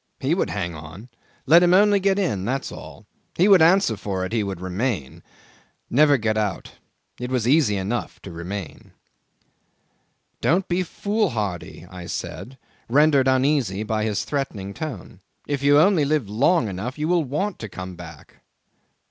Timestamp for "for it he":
3.95-4.41